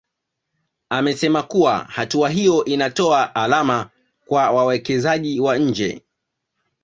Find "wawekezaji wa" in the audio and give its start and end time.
4.51-5.57